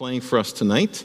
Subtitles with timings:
[0.00, 1.04] playing for us tonight.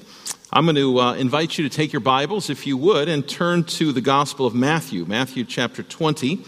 [0.54, 3.66] I'm going to uh, invite you to take your Bibles, if you would, and turn
[3.66, 6.40] to the Gospel of Matthew, Matthew chapter 20.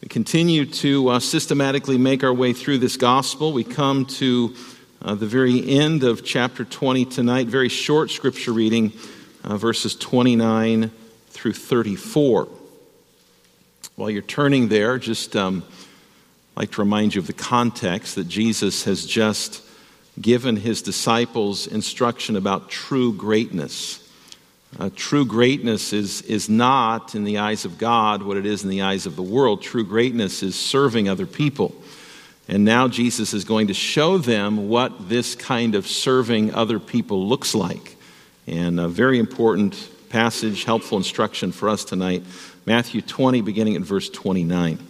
[0.00, 3.52] We continue to uh, systematically make our way through this Gospel.
[3.52, 4.56] We come to
[5.02, 8.94] uh, the very end of chapter 20 tonight, very short scripture reading,
[9.44, 10.90] uh, verses 29
[11.28, 12.48] through 34.
[13.96, 15.62] While you're turning there, just um,
[16.56, 19.62] like to remind you of the context that Jesus has just
[20.20, 24.06] given his disciples instruction about true greatness.
[24.78, 28.70] Uh, true greatness is, is not, in the eyes of God, what it is in
[28.70, 29.62] the eyes of the world.
[29.62, 31.74] True greatness is serving other people.
[32.48, 37.28] And now Jesus is going to show them what this kind of serving other people
[37.28, 37.96] looks like.
[38.46, 42.24] And a very important passage, helpful instruction for us tonight
[42.66, 44.89] Matthew 20, beginning at verse 29.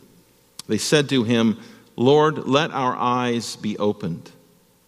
[0.71, 1.57] They said to him,
[1.97, 4.31] Lord, let our eyes be opened.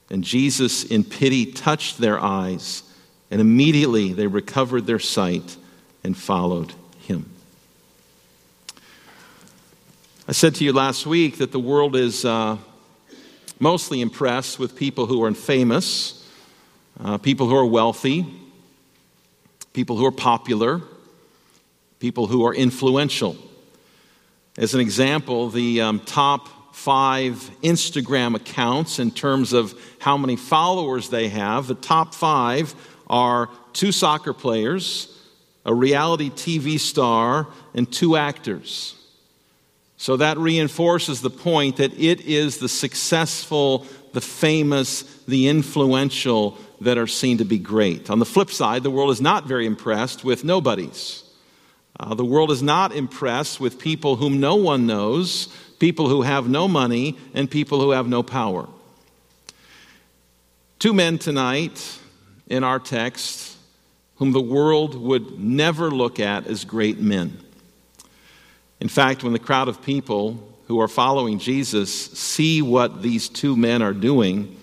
[0.09, 2.84] And Jesus, in pity, touched their eyes,
[3.30, 5.58] and immediately they recovered their sight
[6.02, 7.30] and followed him.
[10.26, 12.56] I said to you last week that the world is uh,
[13.59, 16.26] mostly impressed with people who are famous,
[17.04, 18.26] uh, people who are wealthy,
[19.73, 20.81] people who are popular,
[22.00, 23.36] people who are influential.
[24.58, 31.10] As an example, the um, top five Instagram accounts in terms of how many followers
[31.10, 32.76] they have, the top five
[33.08, 35.18] are two soccer players,
[35.66, 38.95] a reality TV star, and two actors.
[39.98, 46.98] So that reinforces the point that it is the successful, the famous, the influential that
[46.98, 48.10] are seen to be great.
[48.10, 51.23] On the flip side, the world is not very impressed with nobodies.
[51.99, 55.48] Uh, the world is not impressed with people whom no one knows,
[55.80, 58.67] people who have no money, and people who have no power.
[60.80, 61.99] Two men tonight
[62.48, 63.58] in our text
[64.15, 67.37] whom the world would never look at as great men.
[68.80, 73.55] In fact, when the crowd of people who are following Jesus see what these two
[73.55, 74.58] men are doing,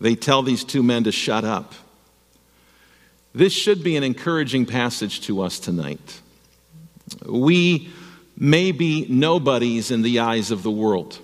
[0.00, 1.74] they tell these two men to shut up.
[3.34, 6.20] This should be an encouraging passage to us tonight.
[7.26, 7.90] We
[8.36, 11.18] may be nobodies in the eyes of the world.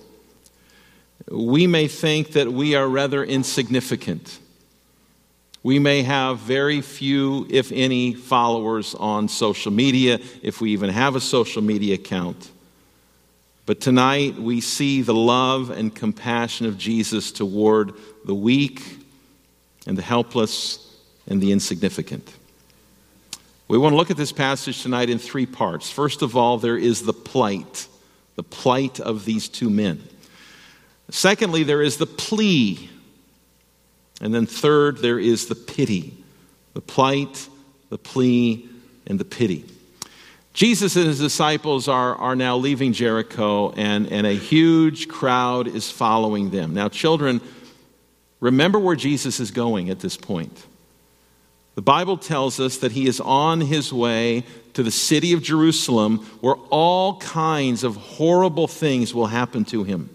[1.31, 4.39] We may think that we are rather insignificant.
[5.62, 11.17] We may have very few, if any, followers on social media, if we even have
[11.17, 12.51] a social media account.
[13.65, 17.95] But tonight we see the love and compassion of Jesus toward
[18.27, 18.83] the weak
[19.87, 20.95] and the helpless
[21.27, 22.31] and the insignificant.
[23.66, 25.91] We want to look at this passage tonight in three parts.
[25.91, 27.88] First of all, there is the plight,
[28.36, 30.02] the plight of these two men.
[31.10, 32.91] Secondly, there is the plea.
[34.20, 36.14] And then third, there is the pity.
[36.74, 37.48] The plight,
[37.88, 38.69] the plea,
[39.06, 39.64] and the pity.
[40.53, 45.91] Jesus and his disciples are, are now leaving Jericho, and, and a huge crowd is
[45.91, 46.74] following them.
[46.74, 47.41] Now, children,
[48.41, 50.64] remember where Jesus is going at this point.
[51.74, 56.18] The Bible tells us that he is on his way to the city of Jerusalem
[56.40, 60.10] where all kinds of horrible things will happen to him.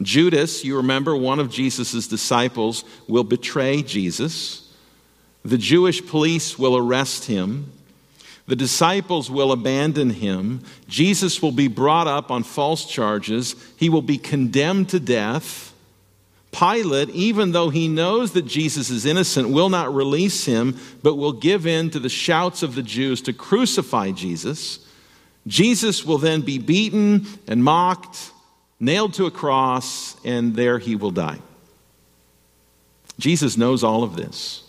[0.00, 4.72] Judas, you remember, one of Jesus' disciples, will betray Jesus.
[5.44, 7.72] The Jewish police will arrest him.
[8.46, 10.62] The disciples will abandon him.
[10.88, 13.54] Jesus will be brought up on false charges.
[13.76, 15.69] He will be condemned to death.
[16.52, 21.32] Pilate, even though he knows that Jesus is innocent, will not release him, but will
[21.32, 24.84] give in to the shouts of the Jews to crucify Jesus.
[25.46, 28.32] Jesus will then be beaten and mocked,
[28.80, 31.38] nailed to a cross, and there he will die.
[33.18, 34.64] Jesus knows all of this.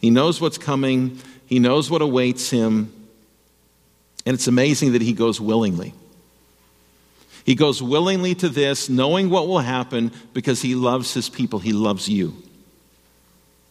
[0.00, 2.92] He knows what's coming, he knows what awaits him,
[4.26, 5.94] and it's amazing that he goes willingly.
[7.50, 11.58] He goes willingly to this, knowing what will happen because he loves his people.
[11.58, 12.32] He loves you.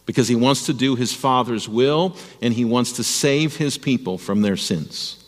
[0.04, 4.18] Because he wants to do his Father's will and he wants to save his people
[4.18, 5.24] from their sins.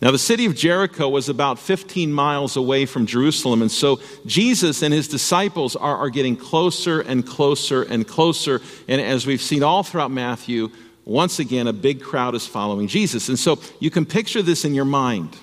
[0.00, 4.82] Now, the city of Jericho was about 15 miles away from Jerusalem, and so Jesus
[4.82, 8.60] and his disciples are, are getting closer and closer and closer.
[8.86, 10.70] And as we've seen all throughout Matthew,
[11.04, 13.28] once again, a big crowd is following Jesus.
[13.28, 15.36] And so you can picture this in your mind.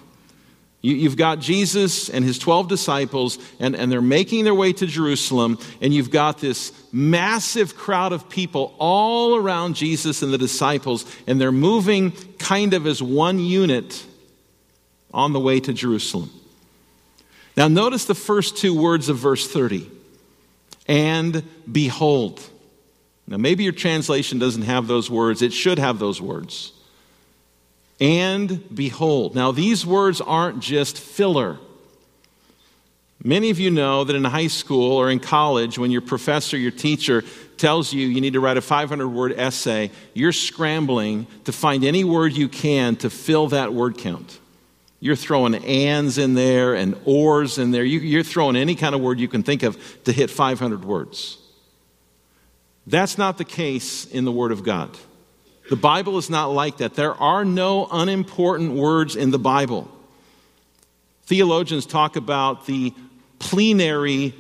[0.84, 4.86] You, have got Jesus and his 12 disciples, and, and they're making their way to
[4.86, 11.06] Jerusalem, and you've got this massive crowd of people all around Jesus and the disciples,
[11.26, 14.06] and they're moving kind of as one unit
[15.14, 16.30] on the way to Jerusalem.
[17.56, 19.90] Now, notice the first two words of verse 30
[20.86, 22.42] and behold.
[23.26, 26.74] Now, maybe your translation doesn't have those words, it should have those words
[28.04, 29.34] and behold.
[29.34, 31.58] Now, these words aren't just filler.
[33.24, 36.72] Many of you know that in high school or in college, when your professor, your
[36.72, 37.24] teacher
[37.56, 42.04] tells you you need to write a 500 word essay, you're scrambling to find any
[42.04, 44.38] word you can to fill that word count.
[45.00, 47.86] You're throwing ands in there and ors in there.
[47.86, 51.38] You, are throwing any kind of word you can think of to hit 500 words.
[52.86, 54.98] That's not the case in the Word of God.
[55.70, 56.96] The Bible is not like that.
[56.96, 59.90] There are no unimportant words in the Bible.
[61.26, 62.94] Theologians talk about the
[63.40, 64.34] plenary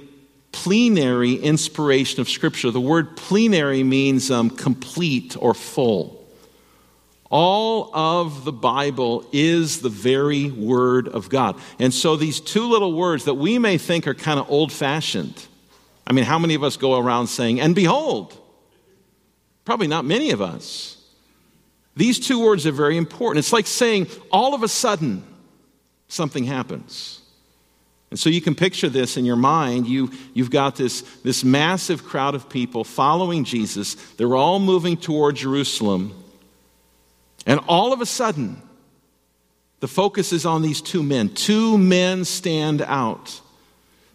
[0.53, 2.71] plenary inspiration of Scripture.
[2.71, 6.23] The word plenary means um, complete or full.
[7.29, 11.59] All of the Bible is the very Word of God.
[11.79, 15.47] And so these two little words that we may think are kind of old fashioned.
[16.05, 18.37] I mean, how many of us go around saying, and behold?
[19.65, 21.02] Probably not many of us.
[21.95, 23.39] These two words are very important.
[23.39, 25.23] It's like saying, all of a sudden,
[26.07, 27.21] something happens.
[28.09, 29.87] And so you can picture this in your mind.
[29.87, 33.95] You, you've got this, this massive crowd of people following Jesus.
[34.17, 36.13] They're all moving toward Jerusalem.
[37.45, 38.61] And all of a sudden,
[39.79, 41.29] the focus is on these two men.
[41.29, 43.41] Two men stand out.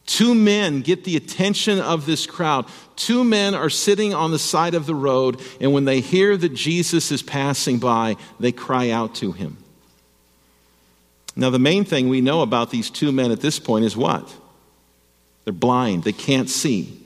[0.08, 2.66] Two men get the attention of this crowd.
[2.96, 6.54] Two men are sitting on the side of the road, and when they hear that
[6.54, 9.58] Jesus is passing by, they cry out to him.
[11.36, 14.34] Now, the main thing we know about these two men at this point is what?
[15.44, 16.98] They're blind, they can't see.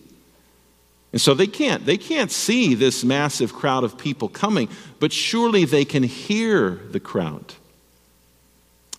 [1.10, 4.69] And so they can't they can't see this massive crowd of people coming,
[5.00, 7.52] but surely they can hear the crowd.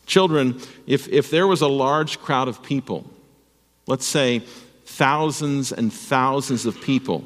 [0.05, 3.09] Children, if, if there was a large crowd of people,
[3.87, 4.39] let's say
[4.85, 7.23] thousands and thousands of people,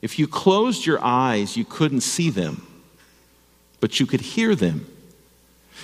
[0.00, 2.66] if you closed your eyes, you couldn't see them,
[3.80, 4.86] but you could hear them.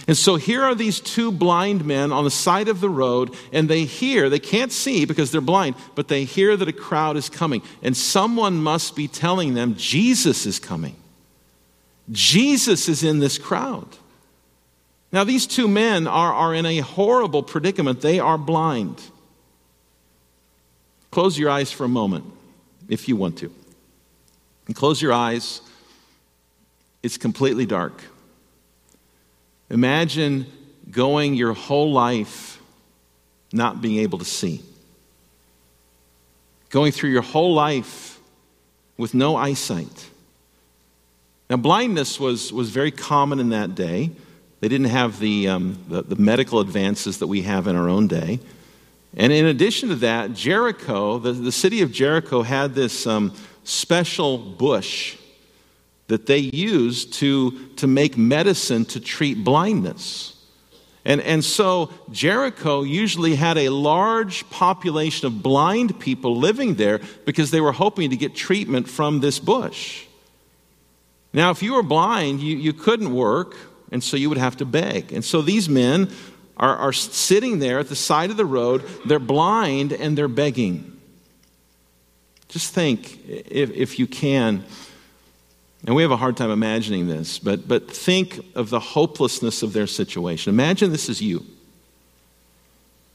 [0.06, 3.68] And so here are these two blind men on the side of the road, and
[3.68, 7.28] they hear, they can't see because they're blind, but they hear that a crowd is
[7.28, 7.62] coming.
[7.82, 10.96] And someone must be telling them, Jesus is coming.
[12.10, 13.88] Jesus is in this crowd.
[15.10, 18.00] Now, these two men are, are in a horrible predicament.
[18.00, 19.00] They are blind.
[21.14, 22.24] Close your eyes for a moment
[22.88, 23.48] if you want to.
[24.66, 25.60] And close your eyes.
[27.04, 28.02] It's completely dark.
[29.70, 30.44] Imagine
[30.90, 32.60] going your whole life
[33.52, 34.60] not being able to see.
[36.70, 38.18] Going through your whole life
[38.96, 40.10] with no eyesight.
[41.48, 44.10] Now, blindness was, was very common in that day.
[44.58, 48.08] They didn't have the, um, the, the medical advances that we have in our own
[48.08, 48.40] day.
[49.16, 54.38] And in addition to that, Jericho, the, the city of Jericho, had this um, special
[54.38, 55.16] bush
[56.08, 60.32] that they used to, to make medicine to treat blindness.
[61.04, 67.50] And, and so Jericho usually had a large population of blind people living there because
[67.50, 70.06] they were hoping to get treatment from this bush.
[71.32, 73.56] Now, if you were blind, you, you couldn't work,
[73.90, 75.12] and so you would have to beg.
[75.12, 76.10] And so these men
[76.56, 78.82] are, are sitting there at the side of the road.
[79.04, 80.90] They're blind and they're begging.
[82.48, 84.64] Just think, if, if you can,
[85.86, 89.72] and we have a hard time imagining this, but, but think of the hopelessness of
[89.72, 90.54] their situation.
[90.54, 91.44] Imagine this is you.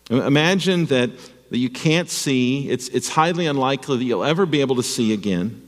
[0.09, 1.11] Imagine that,
[1.51, 5.13] that you can't see, it's, it's highly unlikely that you'll ever be able to see
[5.13, 5.65] again.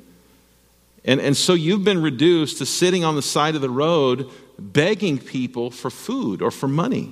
[1.06, 5.18] And, and so you've been reduced to sitting on the side of the road begging
[5.18, 7.12] people for food or for money.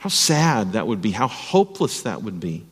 [0.00, 2.64] How sad that would be, how hopeless that would be.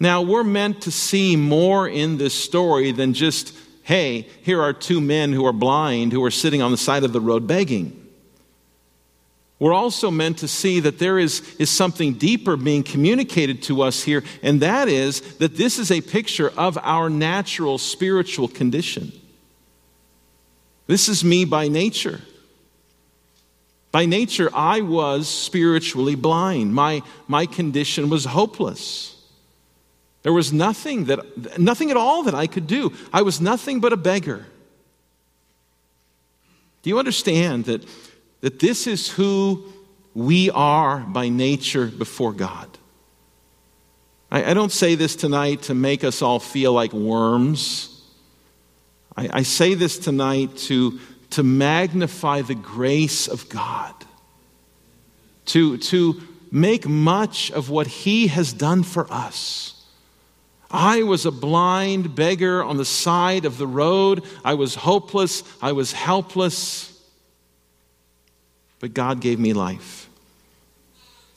[0.00, 4.98] Now, we're meant to see more in this story than just, hey, here are two
[4.98, 7.94] men who are blind who are sitting on the side of the road begging.
[9.58, 14.02] We're also meant to see that there is, is something deeper being communicated to us
[14.02, 19.12] here, and that is that this is a picture of our natural spiritual condition.
[20.86, 22.22] This is me by nature.
[23.90, 26.74] By nature, I was spiritually blind.
[26.74, 29.16] My, my condition was hopeless.
[30.22, 32.92] There was nothing, that, nothing at all that I could do.
[33.12, 34.46] I was nothing but a beggar.
[36.82, 37.84] Do you understand that,
[38.40, 39.72] that this is who
[40.14, 42.68] we are by nature before God?
[44.30, 48.02] I, I don't say this tonight to make us all feel like worms.
[49.16, 50.98] I, I say this tonight to,
[51.30, 53.94] to magnify the grace of God,
[55.46, 56.20] to, to
[56.50, 59.74] make much of what He has done for us.
[60.70, 64.24] I was a blind beggar on the side of the road.
[64.44, 65.42] I was hopeless.
[65.62, 66.92] I was helpless.
[68.80, 70.08] But God gave me life.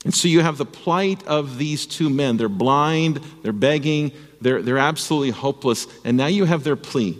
[0.04, 2.36] And so you have the plight of these two men.
[2.36, 5.86] They're blind, they're begging, they're, they're absolutely hopeless.
[6.04, 7.16] And now you have their plea.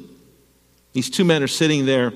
[0.93, 2.13] These two men are sitting there.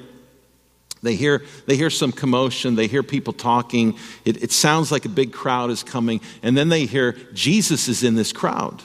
[1.02, 2.74] They hear, they hear some commotion.
[2.74, 3.96] They hear people talking.
[4.24, 6.20] It, it sounds like a big crowd is coming.
[6.42, 8.82] And then they hear Jesus is in this crowd.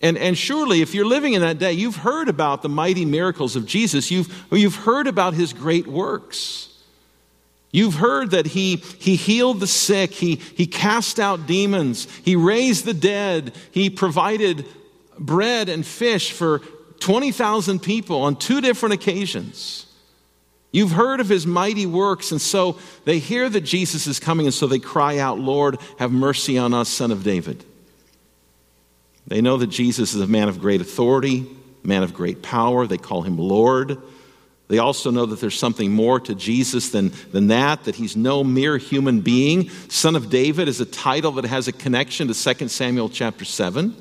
[0.00, 3.54] And, and surely, if you're living in that day, you've heard about the mighty miracles
[3.54, 4.10] of Jesus.
[4.10, 6.68] You've, you've heard about his great works.
[7.70, 12.84] You've heard that he, he healed the sick, he, he cast out demons, he raised
[12.84, 14.66] the dead, he provided
[15.18, 16.60] bread and fish for
[17.00, 19.86] 20,000 people on two different occasions.
[20.72, 24.54] You've heard of his mighty works, and so they hear that Jesus is coming, and
[24.54, 27.62] so they cry out, Lord, have mercy on us, son of David.
[29.26, 31.46] They know that Jesus is a man of great authority,
[31.82, 32.86] man of great power.
[32.86, 33.98] They call him Lord.
[34.68, 38.42] They also know that there's something more to Jesus than, than that, that he's no
[38.42, 39.68] mere human being.
[39.88, 43.94] Son of David is a title that has a connection to 2 Samuel chapter 7.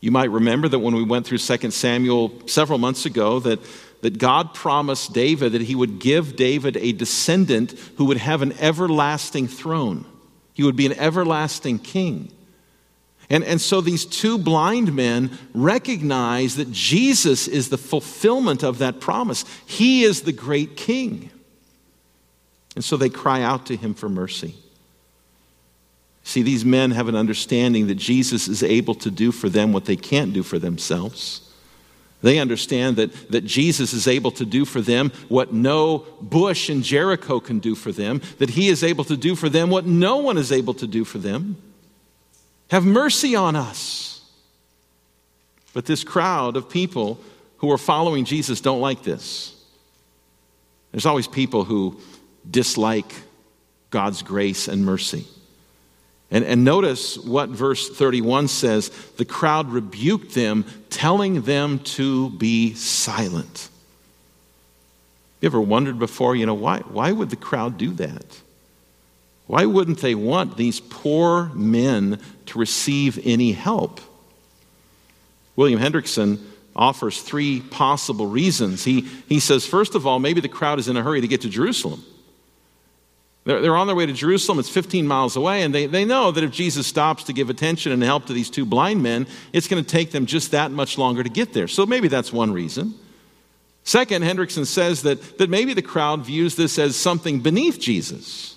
[0.00, 3.60] You might remember that when we went through 2 Samuel several months ago, that,
[4.02, 8.52] that God promised David that he would give David a descendant who would have an
[8.60, 10.04] everlasting throne.
[10.54, 12.32] He would be an everlasting king.
[13.28, 19.00] And, and so these two blind men recognize that Jesus is the fulfillment of that
[19.00, 19.44] promise.
[19.66, 21.30] He is the great king.
[22.74, 24.54] And so they cry out to him for mercy.
[26.24, 29.84] See, these men have an understanding that Jesus is able to do for them what
[29.84, 31.49] they can't do for themselves.
[32.22, 36.82] They understand that, that Jesus is able to do for them what no bush in
[36.82, 40.18] Jericho can do for them, that he is able to do for them what no
[40.18, 41.56] one is able to do for them.
[42.70, 44.20] Have mercy on us.
[45.72, 47.20] But this crowd of people
[47.58, 49.54] who are following Jesus don't like this.
[50.92, 52.00] There's always people who
[52.48, 53.12] dislike
[53.90, 55.26] God's grace and mercy.
[56.30, 62.74] And, and notice what verse 31 says the crowd rebuked them, telling them to be
[62.74, 63.68] silent.
[65.40, 68.40] You ever wondered before, you know, why, why would the crowd do that?
[69.46, 74.00] Why wouldn't they want these poor men to receive any help?
[75.56, 76.38] William Hendriksen
[76.76, 78.84] offers three possible reasons.
[78.84, 81.40] He, he says, first of all, maybe the crowd is in a hurry to get
[81.40, 82.04] to Jerusalem.
[83.44, 86.30] They're, they're on their way to Jerusalem, it's 15 miles away, and they, they know
[86.30, 89.66] that if Jesus stops to give attention and help to these two blind men, it's
[89.66, 91.68] going to take them just that much longer to get there.
[91.68, 92.94] So maybe that's one reason.
[93.82, 98.56] Second, Hendriksen says that, that maybe the crowd views this as something beneath Jesus.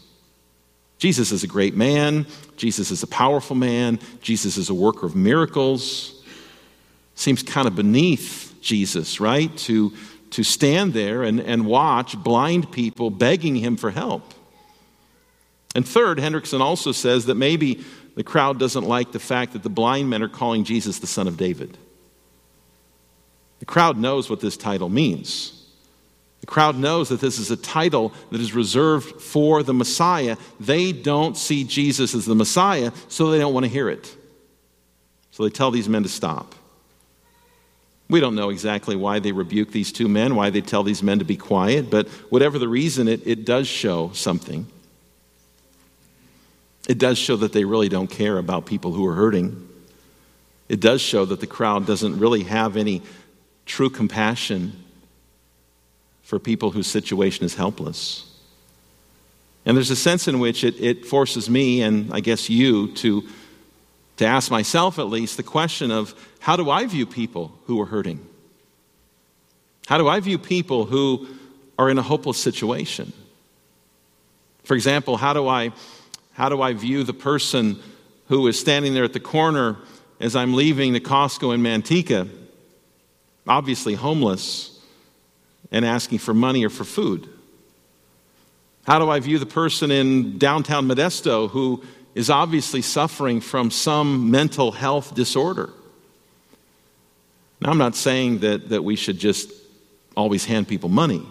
[0.98, 2.28] Jesus is a great man.
[2.56, 4.00] Jesus is a powerful man.
[4.22, 6.22] Jesus is a worker of miracles.
[7.16, 9.56] Seems kind of beneath Jesus, right?
[9.60, 9.94] To,
[10.32, 14.33] to stand there and, and watch blind people begging him for help.
[15.76, 17.84] And third, Hendriksen also says that maybe
[18.16, 21.28] the crowd doesn't like the fact that the blind men are calling Jesus the Son
[21.28, 21.78] of David.
[23.60, 25.60] The crowd knows what this title means.
[26.42, 30.36] The crowd knows that this is a title that is reserved for the Messiah.
[30.60, 34.14] They don't see Jesus as the Messiah, so they don't want to hear it.
[35.32, 36.54] So they tell these men to stop.
[38.10, 41.20] We don't know exactly why they rebuke these two men, why they tell these men
[41.20, 44.68] to be quiet, but whatever the reason, it, it does show something.
[46.88, 49.70] It does show that they really don't care about people who are hurting.
[50.68, 53.02] It does show that the crowd doesn't really have any
[53.66, 54.84] true compassion
[56.24, 58.30] for people whose situation is helpless.
[59.66, 63.24] And there's a sense in which it, it forces me, and I guess you, to,
[64.18, 67.86] to ask myself at least the question of how do I view people who are
[67.86, 68.26] hurting?
[69.88, 71.28] How do I view people who
[71.78, 73.14] are in a hopeless situation?
[74.64, 75.72] For example, how do I,
[76.34, 77.80] how do I view the person
[78.28, 79.78] who is standing there at the corner
[80.20, 82.30] as I'm leaving the Costco in Manteca,
[83.48, 84.74] obviously homeless?
[85.74, 87.28] and asking for money or for food?
[88.86, 91.84] How do I view the person in downtown Modesto who
[92.16, 95.72] is obviously suffering from some mental health disorder?
[97.60, 99.52] Now, I'm not saying that, that we should just
[100.16, 101.26] always hand people money.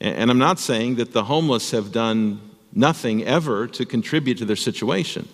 [0.00, 2.40] And I'm not saying that the homeless have done
[2.76, 5.28] nothing ever to contribute to their situation.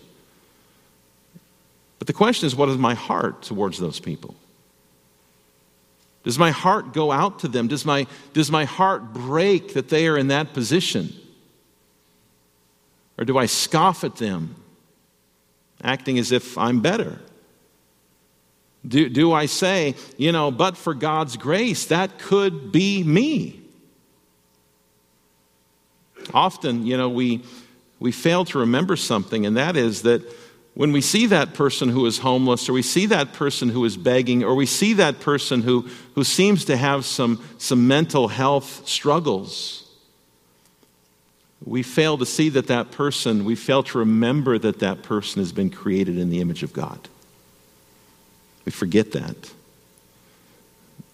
[1.99, 4.35] But the question is what is my heart towards those people?
[6.23, 7.67] Does my heart go out to them?
[7.67, 11.13] Does my, does my heart break that they are in that position?
[13.19, 14.55] Or do I scoff at them,
[15.83, 17.19] acting as if I'm better?
[18.87, 23.62] Do, do I say, you know, but for God's grace, that could be me?
[26.35, 27.43] Often, you know, we,
[28.01, 30.23] we fail to remember something, and that is that
[30.75, 33.97] when we see that person who is homeless, or we see that person who is
[33.97, 38.89] begging, or we see that person who, who seems to have some, some mental health
[38.89, 39.87] struggles,
[41.65, 45.53] we fail to see that that person, we fail to remember that that person has
[45.53, 47.09] been created in the image of God.
[48.65, 49.53] We forget that.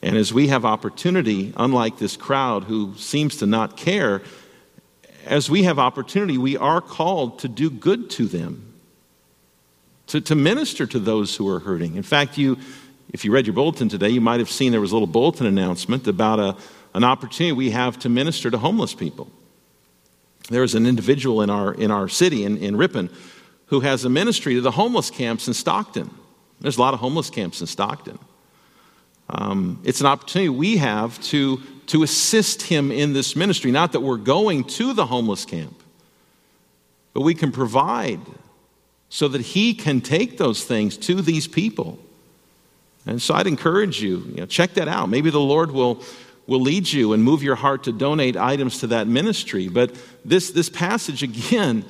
[0.03, 4.23] And as we have opportunity, unlike this crowd who seems to not care,
[5.27, 8.75] as we have opportunity, we are called to do good to them,
[10.07, 11.97] to, to minister to those who are hurting.
[11.97, 12.59] In fact, you,
[13.13, 15.47] if you read your bulletin today, you might have seen there was a little bulletin
[15.47, 16.57] announcement about a,
[16.95, 19.31] an opportunity we have to minister to homeless people.
[20.49, 23.11] There is an individual in our, in our city, in, in Ripon,
[23.67, 26.11] who has a ministry to the homeless camps in Stockton.
[26.61, 28.19] There's a lot of homeless camps in Stockton.
[29.29, 33.71] Um, it's an opportunity we have to, to assist him in this ministry.
[33.71, 35.83] Not that we're going to the homeless camp,
[37.13, 38.21] but we can provide
[39.09, 41.99] so that he can take those things to these people.
[43.07, 45.09] And so I'd encourage you, you know, check that out.
[45.09, 46.03] Maybe the Lord will,
[46.47, 49.69] will lead you and move your heart to donate items to that ministry.
[49.69, 49.95] But
[50.27, 51.87] this, this passage, again,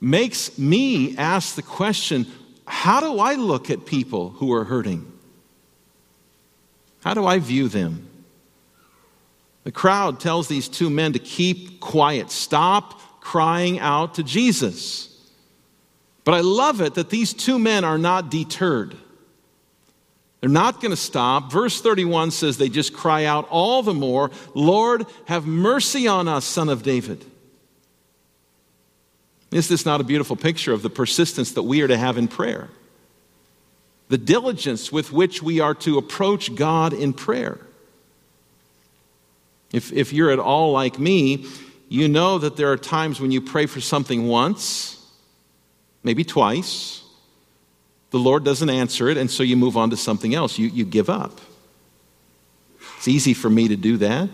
[0.00, 2.26] makes me ask the question
[2.66, 5.12] how do I look at people who are hurting?
[7.02, 8.08] How do I view them?
[9.64, 15.10] The crowd tells these two men to keep quiet, stop crying out to Jesus.
[16.24, 18.96] But I love it that these two men are not deterred.
[20.40, 21.50] They're not going to stop.
[21.50, 26.44] Verse 31 says they just cry out all the more, Lord, have mercy on us,
[26.44, 27.24] son of David.
[29.50, 32.28] Is this not a beautiful picture of the persistence that we are to have in
[32.28, 32.68] prayer?
[34.08, 37.58] the diligence with which we are to approach God in prayer.
[39.74, 41.46] If, if you're at all like me,
[41.88, 45.04] you know that there are times when you pray for something once,
[46.04, 47.02] maybe twice,
[48.10, 50.60] the Lord doesn't answer it, and so you move on to something else.
[50.60, 51.40] You, you give up.
[52.98, 54.30] It's easy for me to do that.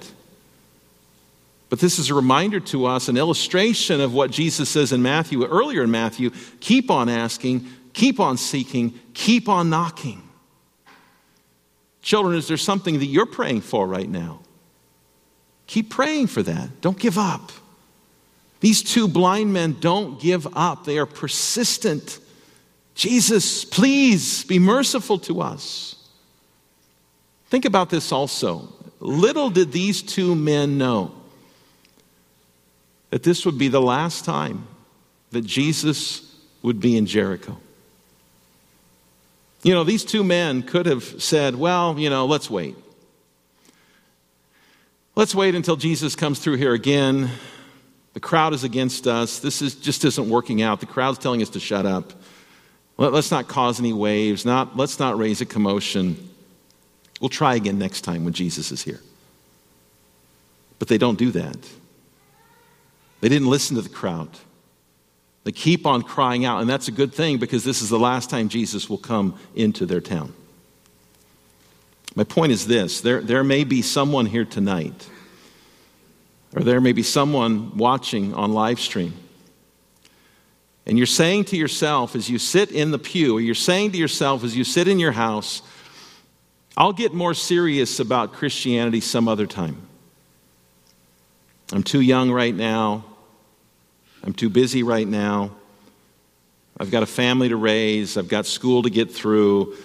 [1.71, 5.43] But this is a reminder to us, an illustration of what Jesus says in Matthew,
[5.47, 10.23] earlier in Matthew keep on asking, Keep on seeking, keep on knocking.
[12.03, 14.41] Children, is there something that you're praying for right now?
[15.71, 16.81] Keep praying for that.
[16.81, 17.53] Don't give up.
[18.59, 22.19] These two blind men don't give up, they are persistent.
[22.97, 25.95] Jesus, please be merciful to us.
[27.51, 28.69] Think about this also.
[28.99, 31.15] Little did these two men know
[33.11, 34.67] that this would be the last time
[35.31, 37.57] that Jesus would be in Jericho.
[39.63, 42.75] You know, these two men could have said, well, you know, let's wait.
[45.17, 47.31] Let's wait until Jesus comes through here again.
[48.13, 49.41] The crowd is against us.
[49.41, 50.81] This is, just isn't working out.
[50.81, 52.13] The crowd's telling us to shut up.
[52.97, 54.45] Let, us not cause any waves.
[54.45, 56.29] Not, let's not raise a commotion.
[57.21, 59.01] We'll try again next time when Jesus is here.
[60.79, 61.57] But they don't do that.
[63.21, 64.29] They didn't listen to the crowd.
[65.45, 68.31] They keep on crying out, and that's a good thing because this is the last
[68.31, 70.35] time Jesus will come into their town.
[72.15, 75.09] My point is this there, there may be someone here tonight,
[76.55, 79.15] or there may be someone watching on live stream,
[80.87, 83.99] and you're saying to yourself as you sit in the pew, or you're saying to
[83.99, 85.63] yourself as you sit in your house,
[86.77, 89.87] I'll get more serious about Christianity some other time.
[91.73, 93.05] I'm too young right now.
[94.25, 95.53] I'm too busy right now.
[96.79, 98.17] I've got a family to raise.
[98.17, 99.77] I've got school to get through.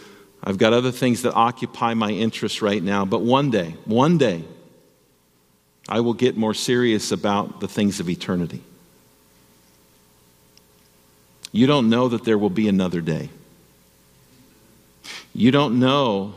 [0.45, 3.03] I've got other things that occupy my interest right now.
[3.03, 4.43] But one day, one day,
[5.89, 8.61] I will get more serious about the things of eternity.
[11.51, 13.29] You don't know that there will be another day.
[15.33, 16.35] You don't know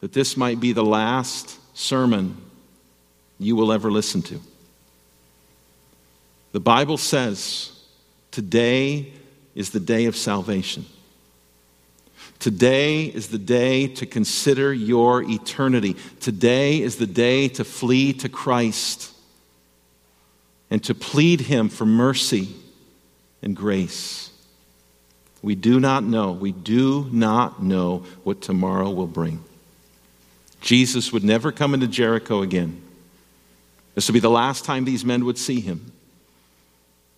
[0.00, 2.36] that this might be the last sermon
[3.38, 4.40] you will ever listen to.
[6.52, 7.70] The Bible says
[8.30, 9.12] today
[9.54, 10.84] is the day of salvation.
[12.40, 15.94] Today is the day to consider your eternity.
[16.20, 19.12] Today is the day to flee to Christ
[20.70, 22.48] and to plead Him for mercy
[23.42, 24.30] and grace.
[25.42, 29.44] We do not know, we do not know what tomorrow will bring.
[30.62, 32.80] Jesus would never come into Jericho again.
[33.94, 35.92] This would be the last time these men would see him.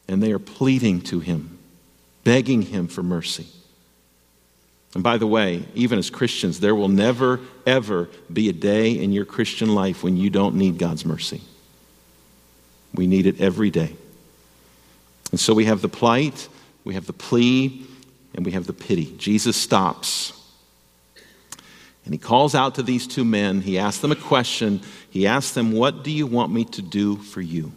[0.09, 1.59] And they are pleading to him,
[2.25, 3.47] begging him for mercy.
[4.95, 9.13] And by the way, even as Christians, there will never, ever be a day in
[9.13, 11.41] your Christian life when you don't need God's mercy.
[12.95, 13.97] We need it every day.
[15.31, 16.47] And so we have the plight,
[16.85, 17.87] we have the plea,
[18.35, 19.15] and we have the pity.
[19.17, 20.33] Jesus stops.
[22.05, 23.61] And he calls out to these two men.
[23.61, 24.83] He asks them a question.
[25.09, 27.73] He asks them, What do you want me to do for you?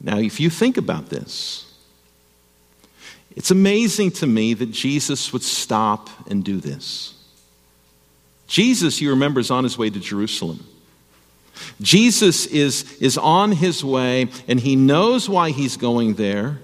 [0.00, 1.73] Now, if you think about this,
[3.36, 7.14] it's amazing to me that Jesus would stop and do this.
[8.46, 10.64] Jesus, you remember, is on his way to Jerusalem.
[11.80, 16.58] Jesus is, is on his way, and he knows why he's going there.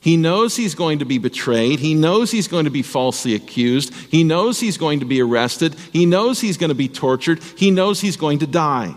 [0.00, 1.78] He knows he's going to be betrayed.
[1.78, 3.92] He knows he's going to be falsely accused.
[4.10, 5.74] He knows he's going to be arrested.
[5.92, 7.42] He knows he's going to be tortured.
[7.56, 8.94] He knows he's going to die.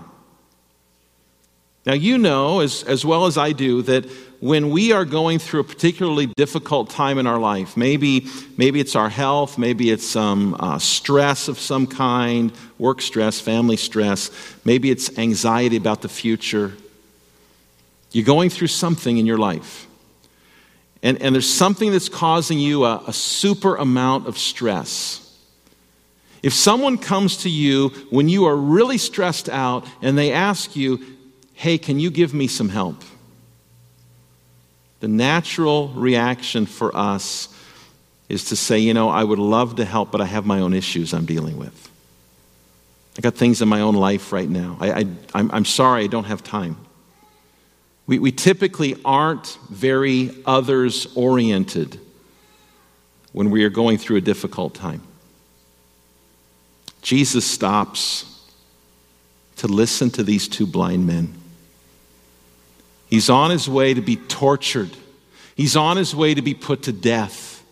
[1.86, 4.06] Now, you know as, as well as I do that
[4.40, 8.96] when we are going through a particularly difficult time in our life, maybe, maybe it's
[8.96, 14.32] our health, maybe it's some uh, stress of some kind, work stress, family stress,
[14.64, 16.74] maybe it's anxiety about the future.
[18.12, 19.88] You're going through something in your life
[21.04, 25.20] and, and there's something that's causing you a, a super amount of stress.
[26.42, 31.06] If someone comes to you when you are really stressed out and they ask you,
[31.54, 33.02] hey, can you give me some help?
[35.00, 37.50] The natural reaction for us
[38.30, 40.74] is to say, you know, I would love to help, but I have my own
[40.74, 41.90] issues I'm dealing with.
[43.18, 44.78] I got things in my own life right now.
[44.80, 46.78] I, I, I'm, I'm sorry, I don't have time.
[48.08, 52.00] We, we typically aren't very others oriented
[53.32, 55.02] when we are going through a difficult time.
[57.02, 58.50] Jesus stops
[59.58, 61.34] to listen to these two blind men.
[63.14, 64.90] He's on his way to be tortured,
[65.54, 67.64] he's on his way to be put to death.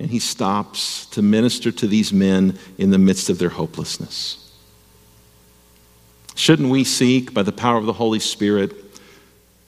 [0.00, 4.52] And he stops to minister to these men in the midst of their hopelessness.
[6.34, 8.74] Shouldn't we seek, by the power of the Holy Spirit,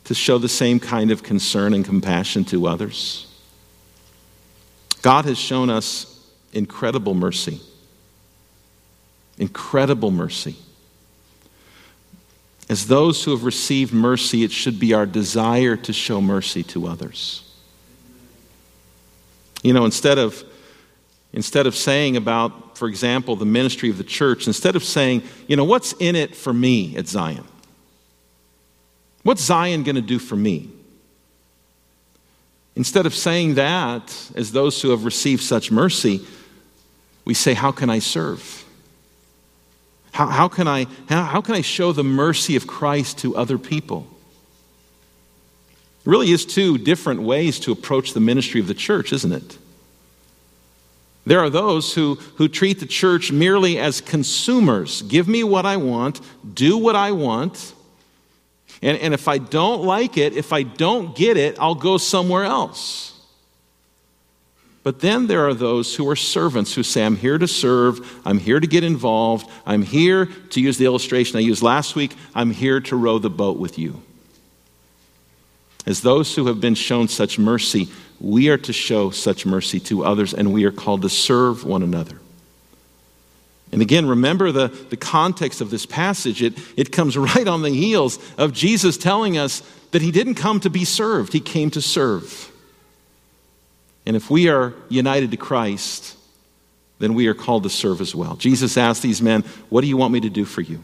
[0.02, 3.32] to show the same kind of concern and compassion to others?
[5.00, 7.60] God has shown us incredible mercy.
[9.38, 10.56] Incredible mercy.
[12.68, 16.86] As those who have received mercy, it should be our desire to show mercy to
[16.86, 17.42] others.
[19.62, 20.42] You know, instead of
[21.32, 25.56] instead of saying about, for example, the ministry of the church, instead of saying, you
[25.56, 27.44] know, what's in it for me at Zion?
[29.22, 30.70] What's Zion going to do for me?
[32.76, 36.24] Instead of saying that, as those who have received such mercy,
[37.24, 38.64] we say, How can I serve?
[40.16, 43.58] How, how, can, I, how, how can I show the mercy of Christ to other
[43.58, 44.06] people?
[46.06, 49.58] It really is two different ways to approach the ministry of the church, isn't it?
[51.26, 55.02] There are those who, who treat the church merely as consumers.
[55.02, 56.22] Give me what I want,
[56.54, 57.74] do what I want,
[58.80, 62.44] and, and if I don't like it, if I don't get it, I'll go somewhere
[62.44, 63.15] else.
[64.86, 68.38] But then there are those who are servants who say, I'm here to serve, I'm
[68.38, 72.52] here to get involved, I'm here, to use the illustration I used last week, I'm
[72.52, 74.00] here to row the boat with you.
[75.86, 77.88] As those who have been shown such mercy,
[78.20, 81.82] we are to show such mercy to others, and we are called to serve one
[81.82, 82.20] another.
[83.72, 86.44] And again, remember the, the context of this passage.
[86.44, 90.60] It, it comes right on the heels of Jesus telling us that he didn't come
[90.60, 92.52] to be served, he came to serve.
[94.06, 96.16] And if we are united to Christ,
[96.98, 98.36] then we are called to serve as well.
[98.36, 100.82] Jesus asked these men, What do you want me to do for you?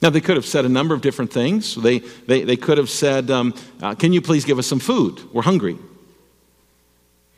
[0.00, 1.74] Now, they could have said a number of different things.
[1.74, 5.20] They, they, they could have said, um, uh, Can you please give us some food?
[5.34, 5.76] We're hungry.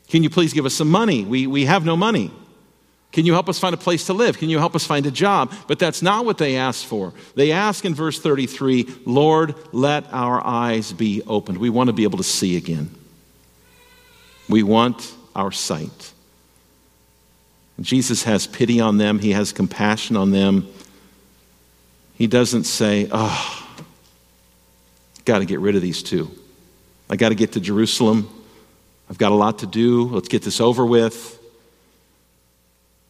[0.09, 1.25] Can you please give us some money?
[1.25, 2.31] We, we have no money.
[3.13, 4.39] Can you help us find a place to live?
[4.39, 5.53] Can you help us find a job?
[5.67, 7.13] But that's not what they asked for.
[7.35, 11.59] They ask in verse 33 Lord, let our eyes be opened.
[11.59, 12.95] We want to be able to see again.
[14.51, 16.13] We want our sight.
[17.81, 20.69] Jesus has pity on them, He has compassion on them.
[22.15, 23.85] He doesn't say, ah, Oh,
[25.25, 26.31] got to get rid of these two.
[27.09, 28.29] I got to get to Jerusalem.
[29.09, 30.05] I've got a lot to do.
[30.05, 31.39] Let's get this over with.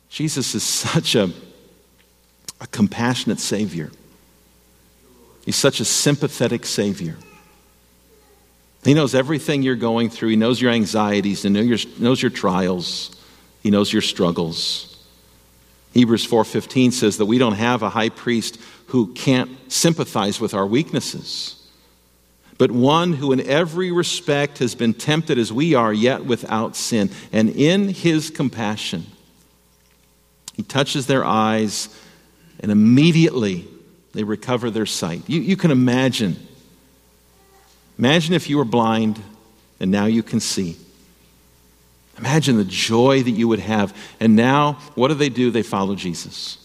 [0.08, 1.30] Jesus is such a,
[2.60, 3.90] a compassionate Savior.
[5.44, 7.16] He's such a sympathetic Savior.
[8.84, 10.30] He knows everything you're going through.
[10.30, 11.42] He knows your anxieties.
[11.42, 13.14] He knows your, trials.
[13.62, 14.86] He knows your struggles.
[15.92, 20.66] Hebrews 4:15 says that we don't have a high priest who can't sympathize with our
[20.66, 21.56] weaknesses,
[22.58, 27.10] but one who in every respect has been tempted as we are, yet without sin.
[27.32, 29.06] And in his compassion,
[30.54, 31.88] he touches their eyes,
[32.60, 33.66] and immediately
[34.12, 35.22] they recover their sight.
[35.26, 36.36] You, you can imagine.
[38.00, 39.20] Imagine if you were blind
[39.78, 40.74] and now you can see.
[42.16, 43.94] Imagine the joy that you would have.
[44.18, 45.50] And now, what do they do?
[45.50, 46.56] They follow Jesus.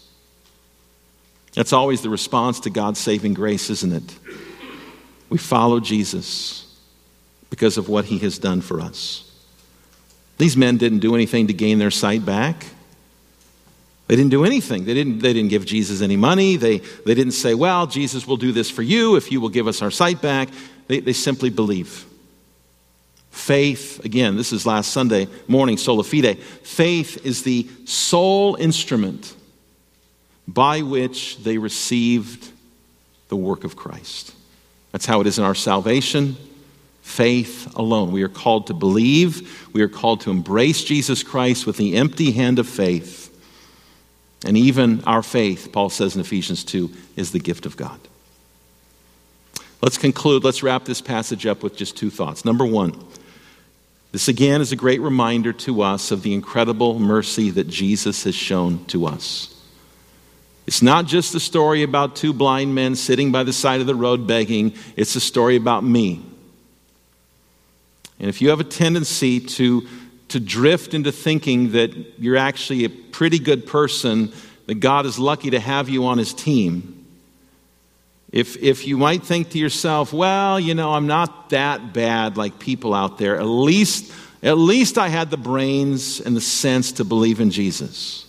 [1.52, 4.18] That's always the response to God's saving grace, isn't it?
[5.28, 6.74] We follow Jesus
[7.50, 9.30] because of what he has done for us.
[10.38, 12.64] These men didn't do anything to gain their sight back.
[14.08, 14.84] They didn't do anything.
[14.84, 16.56] They didn't, they didn't give Jesus any money.
[16.56, 19.66] They, they didn't say, Well, Jesus will do this for you if you will give
[19.66, 20.48] us our sight back.
[20.86, 22.06] They, they simply believe.
[23.30, 26.38] Faith, again, this is last Sunday morning, sola fide.
[26.38, 29.34] Faith is the sole instrument
[30.48, 32.50] by which they received
[33.28, 34.34] the work of Christ.
[34.92, 36.36] That's how it is in our salvation.
[37.02, 38.10] Faith alone.
[38.12, 42.32] We are called to believe, we are called to embrace Jesus Christ with the empty
[42.32, 43.25] hand of faith.
[44.44, 47.98] And even our faith, Paul says in Ephesians 2, is the gift of God.
[49.82, 52.44] Let's conclude, let's wrap this passage up with just two thoughts.
[52.44, 52.98] Number one,
[54.12, 58.34] this again is a great reminder to us of the incredible mercy that Jesus has
[58.34, 59.52] shown to us.
[60.66, 63.94] It's not just a story about two blind men sitting by the side of the
[63.94, 66.22] road begging, it's a story about me.
[68.18, 69.86] And if you have a tendency to,
[70.28, 74.32] to drift into thinking that you're actually a pretty good person,
[74.66, 76.96] that God is lucky to have you on his team,
[78.32, 82.58] if, if you might think to yourself, well, you know, I'm not that bad like
[82.58, 84.12] people out there, at least,
[84.42, 88.24] at least I had the brains and the sense to believe in Jesus.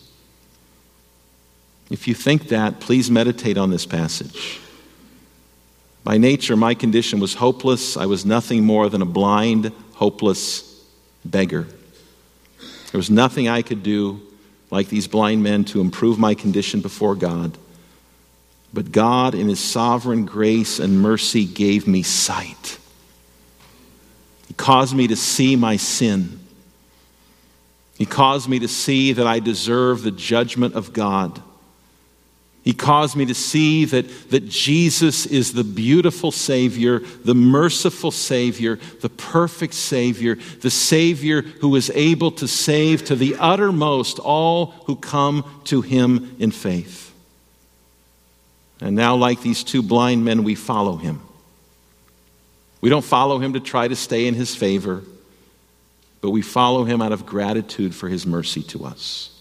[1.89, 4.59] If you think that, please meditate on this passage.
[6.03, 7.97] By nature, my condition was hopeless.
[7.97, 10.63] I was nothing more than a blind, hopeless
[11.25, 11.67] beggar.
[12.91, 14.21] There was nothing I could do,
[14.71, 17.57] like these blind men, to improve my condition before God.
[18.73, 22.77] But God, in His sovereign grace and mercy, gave me sight.
[24.47, 26.39] He caused me to see my sin.
[27.97, 31.41] He caused me to see that I deserve the judgment of God.
[32.67, 38.77] He caused me to see that, that Jesus is the beautiful Savior, the merciful Savior,
[38.99, 44.97] the perfect Savior, the Savior who is able to save to the uttermost all who
[44.97, 47.13] come to Him in faith.
[48.81, 51.21] And now, like these two blind men, we follow him.
[52.81, 55.03] We don't follow him to try to stay in his favor,
[56.19, 59.36] but we follow him out of gratitude for his mercy to us.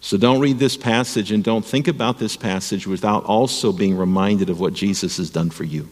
[0.00, 4.48] So don't read this passage and don't think about this passage without also being reminded
[4.48, 5.88] of what Jesus has done for you.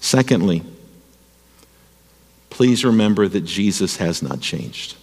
[0.00, 0.62] Secondly,
[2.50, 4.96] please remember that Jesus has not changed.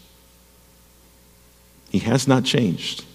[1.90, 3.06] He has not changed.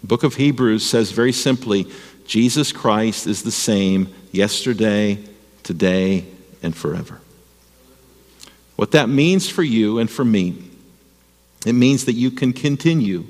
[0.00, 1.90] The book of Hebrews says very simply
[2.26, 5.18] Jesus Christ is the same yesterday,
[5.62, 6.24] today,
[6.62, 7.20] and forever.
[8.76, 10.62] What that means for you and for me,
[11.66, 13.26] it means that you can continue.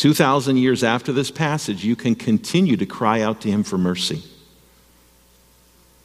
[0.00, 4.22] 2,000 years after this passage, you can continue to cry out to Him for mercy.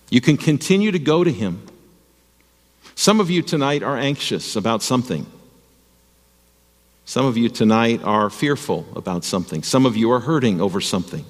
[0.10, 1.66] You can continue to go to Him.
[2.94, 5.26] Some of you tonight are anxious about something.
[7.06, 9.64] Some of you tonight are fearful about something.
[9.64, 11.24] Some of you are hurting over something.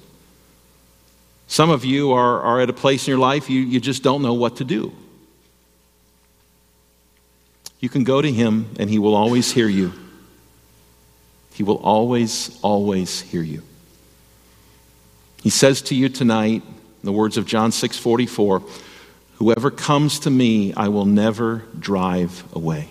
[1.46, 4.22] Some of you are, are at a place in your life you, you just don't
[4.22, 4.92] know what to do.
[7.78, 9.92] You can go to Him and He will always hear you.
[11.56, 13.62] He will always, always hear you.
[15.42, 18.62] He says to you tonight, in the words of John 6 44,
[19.36, 22.90] Whoever comes to me, I will never drive away.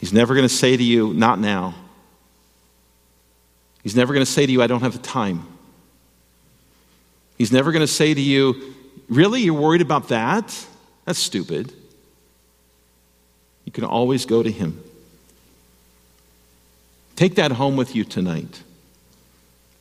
[0.00, 1.74] He's never going to say to you, Not now.
[3.82, 5.46] He's never going to say to you, I don't have the time.
[7.36, 8.74] He's never going to say to you,
[9.10, 9.42] Really?
[9.42, 10.66] You're worried about that?
[11.04, 11.74] That's stupid.
[13.66, 14.82] You can always go to Him.
[17.18, 18.62] Take that home with you tonight.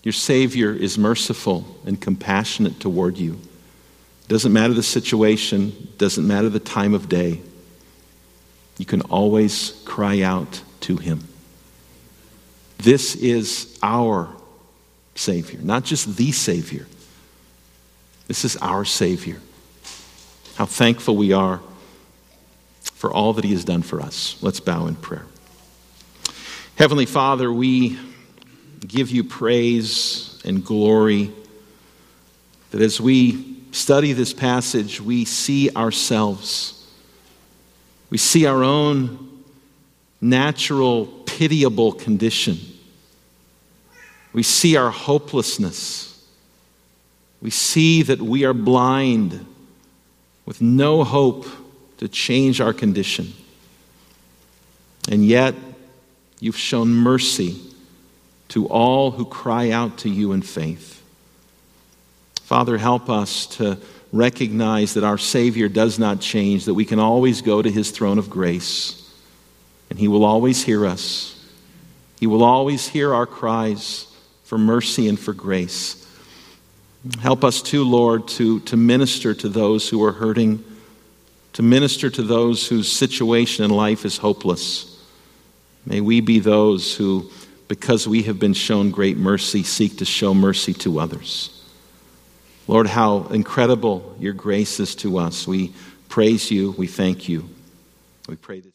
[0.02, 3.40] Your Savior is merciful and compassionate toward you.
[4.28, 7.40] Doesn't matter the situation, doesn't matter the time of day.
[8.80, 11.28] You can always cry out to him.
[12.80, 14.30] This is our
[15.14, 16.88] Savior, not just the Savior.
[18.26, 19.40] This is our Savior.
[20.56, 21.62] How thankful we are
[22.82, 24.42] for all that He has done for us.
[24.42, 25.28] Let's bow in prayer.
[26.78, 27.98] Heavenly Father, we
[28.86, 31.32] give you praise and glory
[32.70, 36.88] that as we study this passage, we see ourselves.
[38.12, 39.44] We see our own
[40.22, 42.60] natural, pitiable condition.
[44.32, 46.24] We see our hopelessness.
[47.42, 49.48] We see that we are blind
[50.46, 51.48] with no hope
[51.98, 53.34] to change our condition.
[55.10, 55.56] And yet,
[56.40, 57.60] you've shown mercy
[58.50, 61.04] to all who cry out to you in faith.
[62.42, 63.78] Father, help us to
[64.14, 68.18] recognize that our Savior does not change, that we can always go to his throne
[68.18, 69.14] of grace,
[69.90, 71.34] and he will always hear us.
[72.20, 74.08] He will always hear our cries
[74.46, 76.08] for mercy and for grace.
[77.20, 80.64] Help us too, Lord, to, to minister to those who are hurting,
[81.54, 84.97] to minister to those whose situation in life is hopeless.
[85.88, 87.32] May we be those who,
[87.70, 91.64] because we have been shown great mercy, seek to show mercy to others.
[92.68, 95.48] Lord, how incredible your grace is to us.
[95.48, 95.74] We
[96.10, 96.72] praise you.
[96.78, 97.50] We thank you.
[98.28, 98.74] We pray this.